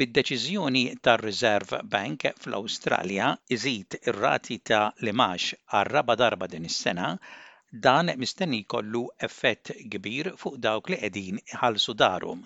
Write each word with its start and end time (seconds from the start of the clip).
Bid-deċiżjoni 0.00 0.80
tar-Reserve 1.06 1.78
Bank 1.90 2.24
fl-Awstralja 2.42 3.26
iżid 3.56 3.94
ir-rati 4.10 4.56
ta' 4.70 4.88
limax 5.08 5.52
għar-raba 5.80 6.16
darba 6.22 6.48
din 6.54 6.66
is-sena 6.70 7.12
dan 7.84 8.10
mistenni 8.24 8.58
jkollu 8.64 9.04
effett 9.28 9.70
kbir 9.94 10.32
fuq 10.42 10.58
dawk 10.66 10.90
li 10.90 10.98
qegħdin 11.04 11.38
iħallsu 11.44 11.96
darhom. 12.02 12.42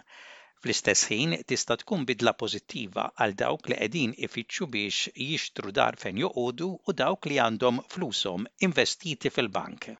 Fl-istess 0.61 1.09
ħin 1.09 1.37
tista' 1.49 1.81
tkun 1.87 2.05
bidla 2.13 2.37
pożittiva 2.43 3.09
għal 3.17 3.37
dawk 3.47 3.73
li 3.73 3.81
qegħdin 3.81 4.15
ifittxu 4.29 4.69
biex 4.79 5.17
jixtru 5.31 5.73
dar 5.81 5.97
fejn 6.05 6.21
joqogħdu 6.29 6.69
u 6.85 6.99
dawk 7.03 7.33
li 7.33 7.41
għandhom 7.47 7.81
flushom 7.95 8.45
investiti 8.71 9.33
fil-bank. 9.39 9.95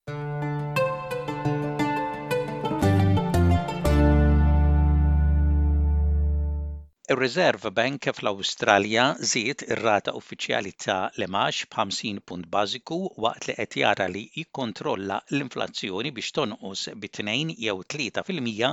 Ir-Reserve 7.13 7.71
Bank 7.77 8.05
fl-Awstralja 8.17 9.05
żied 9.29 9.63
ir-rata 9.75 10.13
uffiċjali 10.19 10.73
ta' 10.85 10.97
l 11.17 11.25
50 11.35 11.69
b'50 11.77 12.21
punt 12.31 12.49
bażiku 12.57 12.99
waqt 13.27 13.47
li 13.49 13.55
qed 13.61 13.77
jara 13.83 14.09
li 14.17 14.25
jikkontrolla 14.41 15.17
l-inflazzjoni 15.37 16.13
biex 16.19 16.29
tonqos 16.39 16.83
bi 17.05 17.11
2 17.21 17.47
jew 17.69 17.81
3 17.97 18.25
fil-mija 18.29 18.71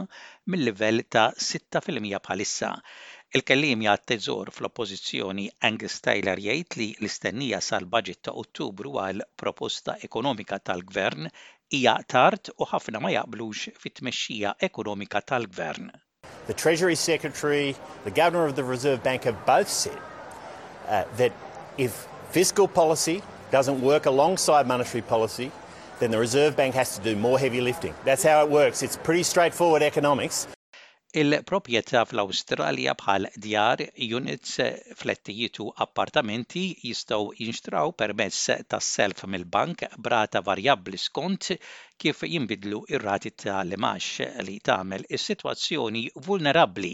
mill-livell 0.55 0.99
ta' 1.17 1.23
6 1.45 1.79
fil-mija 1.87 2.19
bħalissa. 2.27 2.73
Il-kellim 3.39 3.87
jgħat 3.87 4.03
teżor 4.13 4.51
fl-oppozizjoni 4.57 5.47
Angus 5.71 5.97
Taylor 6.09 6.43
jgħid 6.47 6.79
li 6.81 6.89
l-istennija 6.99 7.61
sal-budget 7.71 8.21
ta' 8.29 8.35
Ottubru 8.43 8.97
għal 9.05 9.29
proposta 9.45 9.95
ekonomika 10.09 10.59
tal-gvern 10.71 11.31
hija 11.77 11.95
tard 12.17 12.51
u 12.59 12.67
ħafna 12.73 13.03
ma 13.07 13.15
jaqblux 13.15 13.65
fit-tmexxija 13.85 14.57
ekonomika 14.71 15.23
tal-gvern. 15.33 15.87
The 16.47 16.53
Treasury 16.53 16.95
Secretary, 16.95 17.75
the 18.03 18.11
Governor 18.11 18.45
of 18.45 18.55
the 18.55 18.63
Reserve 18.63 19.01
Bank 19.03 19.23
have 19.23 19.45
both 19.45 19.67
said 19.69 19.97
uh, 20.87 21.05
that 21.17 21.31
if 21.77 22.07
fiscal 22.29 22.67
policy 22.67 23.21
doesn't 23.51 23.81
work 23.81 24.05
alongside 24.05 24.67
monetary 24.67 25.01
policy, 25.01 25.51
then 25.99 26.11
the 26.11 26.19
Reserve 26.19 26.55
Bank 26.55 26.75
has 26.75 26.97
to 26.97 27.03
do 27.03 27.15
more 27.15 27.39
heavy 27.39 27.61
lifting. 27.61 27.95
That's 28.03 28.23
how 28.23 28.43
it 28.43 28.51
works. 28.51 28.83
It's 28.83 28.97
pretty 28.97 29.23
straightforward 29.23 29.81
economics. 29.81 30.47
Il-proprjetà 31.19 31.99
fl-Awstralja 32.07 32.93
bħal 33.01 33.27
djar, 33.43 33.81
units, 34.17 34.55
flettijiet 35.01 35.59
appartamenti 35.85 36.63
jistgħu 36.89 37.29
jinxtraw 37.37 37.93
permezz 38.01 38.57
tas-self 38.73 39.23
mill-bank 39.35 39.85
brata 40.07 40.41
varjabbli 40.49 40.99
skont 41.03 41.49
kif 42.03 42.19
jinbidlu 42.31 42.81
ir-rati 42.97 43.31
li 43.69 43.79
imax 43.79 44.27
li 44.49 44.57
tagħmel 44.71 45.07
is-sitwazzjoni 45.19 46.03
vulnerabbli 46.27 46.91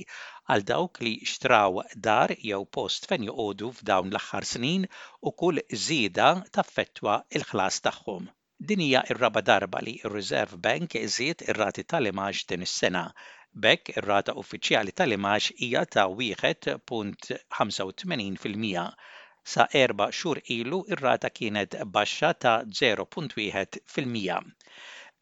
għal 0.54 0.68
dawk 0.74 1.02
li 1.08 1.16
xtraw 1.34 1.82
dar 2.10 2.36
jew 2.52 2.62
post 2.80 3.10
fejn 3.14 3.26
joqogħdu 3.32 3.74
f'dawn 3.80 4.14
l-aħħar 4.14 4.48
snin 4.54 4.86
u 5.32 5.34
kull 5.44 5.66
żieda 5.88 6.34
taffettwa 6.60 7.24
il-ħlas 7.40 7.88
tagħhom. 7.90 8.30
Din 8.64 8.78
hija 8.84 9.00
r-raba 9.14 9.42
darba 9.42 9.80
li 9.82 9.94
r-Reserve 10.08 10.58
Bank 10.66 10.94
iżied 10.98 11.40
ir-rati 11.50 11.84
tal-imax 11.94 12.36
din 12.52 12.62
is-sena. 12.66 13.02
Bekk 13.64 13.84
ir-rata 14.02 14.32
uffiċjali 14.42 14.92
tal-imax 15.00 15.44
hija 15.64 15.82
ta' 15.96 16.04
1.85% 16.20 19.10
sa' 19.56 19.68
erba' 19.86 20.10
xhur 20.20 20.38
ilu 20.58 20.80
ir-rata 20.94 21.30
kienet 21.40 21.72
baxxa 21.96 22.30
ta' 22.46 22.64
0.1%. 22.82 24.30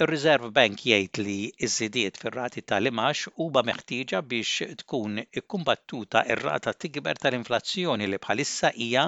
Ir-Reserve 0.04 0.48
Bank 0.58 0.78
jgħid 0.90 1.16
li 1.24 1.38
iż-żidiet 1.68 2.14
fir-rati 2.20 2.62
tal-imax 2.74 3.18
huwa 3.40 3.62
meħtieġa 3.70 4.20
biex 4.34 4.52
tkun 4.84 5.14
ikkumbattuta 5.44 6.20
ir 6.34 6.38
rata 6.50 6.72
tikber 6.84 7.16
tal-inflazzjoni 7.24 8.06
li 8.14 8.20
bħalissa 8.26 8.68
hija 8.76 9.06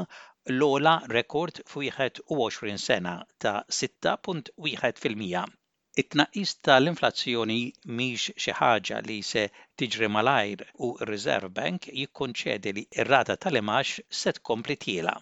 l-ola 0.50 1.02
rekord 1.08 1.62
f'21 1.70 2.78
sena 2.82 3.12
ta' 3.38 3.64
6.1 3.70 5.54
It-tnaqqis 6.02 6.52
tal-inflazzjoni 6.68 7.58
miex 8.00 8.26
xi 8.46 8.54
ħaġa 8.60 8.98
li 9.06 9.18
se 9.28 9.44
tiġri 9.82 10.08
malajr 10.16 10.64
u 10.88 10.94
r-Reserve 10.98 11.52
Bank 11.60 11.90
jikkonċedi 11.94 12.74
li 12.78 12.84
r-rata 13.04 13.36
tal-imax 13.46 14.00
se 14.22 14.34
tkompli 14.40 14.78
tiela. 14.86 15.14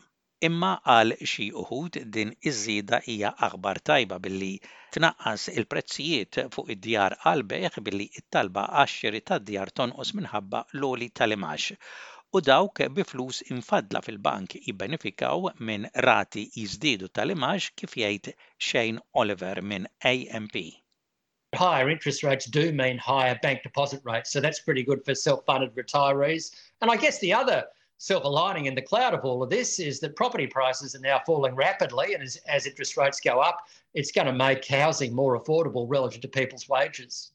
Imma 0.50 0.72
għal 0.96 1.18
xi 1.34 1.50
uħud 1.64 2.00
din 2.18 2.32
iż-żieda 2.52 3.02
hija 3.10 3.34
aħbar 3.50 3.82
tajba 3.92 4.22
billi 4.28 4.54
tnaqqas 4.96 5.50
il-prezzijiet 5.58 6.46
fuq 6.54 6.72
id-djar 6.78 7.18
għal 7.26 7.44
beħ 7.52 7.82
billi 7.90 8.08
it-talba 8.22 8.70
għaxxiri 8.80 9.22
tad-djar 9.32 9.74
tonqos 9.82 10.14
minħabba 10.22 10.64
l-oli 10.78 11.10
tal-imax 11.12 11.74
u 12.38 12.40
dawk 12.48 12.76
bi 12.96 13.02
flus 13.10 13.38
infadla 13.54 14.00
fil-bank 14.08 14.52
jibbenefikaw 14.64 15.46
minn 15.70 15.86
rati 16.06 16.42
jiżdiedu 16.64 17.08
tal-imax 17.20 17.70
kif 17.82 17.96
jgħid 18.02 18.28
Shane 18.66 19.02
Oliver 19.22 19.62
minn 19.72 19.88
AMP. 20.12 20.58
Higher 21.62 21.90
interest 21.94 22.22
rates 22.24 22.46
do 22.46 22.66
mean 22.72 23.00
higher 23.00 23.40
bank 23.42 23.64
deposit 23.64 24.04
rates, 24.06 24.30
so 24.30 24.40
that's 24.40 24.60
pretty 24.60 24.84
good 24.84 25.04
for 25.04 25.16
self-funded 25.16 25.74
retirees. 25.74 26.52
And 26.82 26.92
I 26.92 26.98
guess 26.98 27.18
the 27.18 27.34
other 27.34 27.64
silver 27.98 28.30
lining 28.30 28.68
in 28.68 28.76
the 28.76 28.84
cloud 28.92 29.16
of 29.16 29.26
all 29.26 29.42
of 29.42 29.50
this 29.50 29.80
is 29.80 30.00
that 30.02 30.16
property 30.16 30.46
prices 30.46 30.94
are 30.96 31.00
now 31.10 31.20
falling 31.26 31.56
rapidly, 31.56 32.14
and 32.14 32.22
as, 32.22 32.38
as 32.48 32.68
interest 32.68 32.96
rates 32.96 33.20
go 33.20 33.40
up, 33.40 33.58
it's 33.96 34.12
going 34.12 34.28
to 34.28 34.34
make 34.48 34.64
housing 34.68 35.16
more 35.16 35.40
affordable 35.40 35.88
relative 35.90 36.22
to 36.22 36.28
people's 36.42 36.70
wages. 36.70 37.32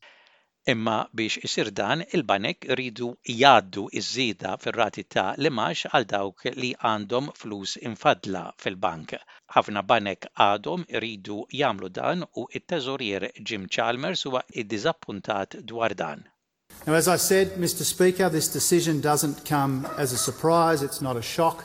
Imma 0.67 1.09
biex 1.13 1.37
isir 1.45 1.69
dan 1.77 2.01
il-banek 2.17 2.59
ridu 2.73 3.11
jaddu 3.41 3.83
iż 4.01 4.07
żida 4.17 4.51
fir-rati 4.63 5.03
ta' 5.13 5.35
limax 5.37 5.83
għal 5.93 6.07
dawk 6.13 6.45
li 6.57 6.71
għandhom 6.91 7.27
flus 7.41 7.75
infadla 7.81 8.47
fil-bank. 8.63 9.13
Ħafna 9.53 9.83
banek 9.85 10.25
għadhom 10.41 10.87
Ridu 11.05 11.37
jamlu 11.53 11.91
dan 11.93 12.25
u 12.41 12.47
it-teżorier 12.57 13.27
Jim 13.45 13.67
Chalmers 13.69 14.25
huwa 14.25 14.41
iddiżappuntat 14.57 15.59
dwar 15.69 15.93
dan. 15.95 16.25
Now, 16.87 16.95
as 16.97 17.09
I 17.09 17.17
said, 17.17 17.47
Mr. 17.61 17.85
Speaker, 17.85 18.31
this 18.31 18.49
decision 18.49 19.03
doesn't 19.03 19.45
come 19.45 19.87
as 19.99 20.13
a 20.13 20.19
surprise, 20.19 20.83
it's 20.83 21.03
not 21.03 21.17
a 21.19 21.23
shock 21.23 21.65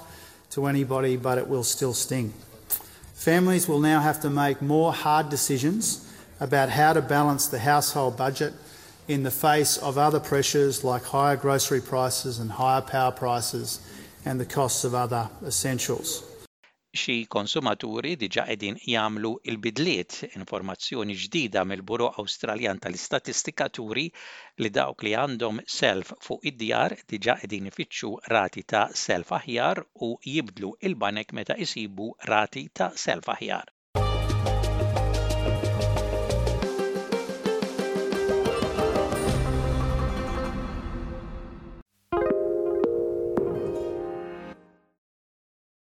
to 0.51 0.65
anybody, 0.67 1.15
but 1.15 1.37
it 1.37 1.47
will 1.47 1.63
still 1.63 1.93
sting. 1.93 2.33
Families 3.13 3.65
will 3.69 3.79
now 3.79 4.01
have 4.01 4.19
to 4.21 4.29
make 4.29 4.61
more 4.61 4.91
hard 4.91 5.29
decisions 5.29 6.03
about 6.41 6.67
how 6.69 6.91
to 6.91 7.01
balance 7.01 7.47
the 7.47 7.59
household 7.59 8.17
budget 8.17 8.51
in 9.15 9.23
the 9.23 9.31
face 9.31 9.77
of 9.89 9.97
other 9.97 10.19
pressures 10.19 10.83
like 10.83 11.03
higher 11.03 11.35
grocery 11.43 11.81
prices 11.81 12.37
and 12.41 12.51
higher 12.51 12.81
power 12.89 13.11
prices 13.11 13.71
and 14.23 14.39
the 14.39 14.45
costs 14.55 14.83
of 14.83 14.93
other 15.03 15.23
essentials. 15.51 16.11
xi 16.99 17.15
konsumaturi 17.35 18.15
diġa 18.21 18.43
qegħdin 18.45 18.77
jagħmlu 18.93 19.31
il-bidliet 19.51 20.13
informazzjoni 20.39 21.15
ġdida 21.23 21.63
mill 21.71 21.83
buro 21.91 22.07
Awstraljan 22.23 22.79
tal-Istatistika 22.85 23.67
turi 23.77 24.05
li 24.63 24.71
dawk 24.77 25.05
li 25.05 25.13
għandhom 25.23 25.61
self 25.77 26.13
fuq 26.27 26.45
id-djar 26.51 26.95
diġa 27.13 27.37
qegħdin 27.43 27.71
ifittxu 27.73 28.11
rati 28.35 28.65
ta' 28.73 28.87
self 29.05 29.35
aħjar 29.41 29.83
u 30.09 30.15
jibdlu 30.35 30.73
il-banek 30.89 31.33
meta 31.41 31.57
isibu 31.67 32.09
rati 32.33 32.69
ta' 32.81 32.93
self 33.07 33.29
aħjar. 33.37 33.69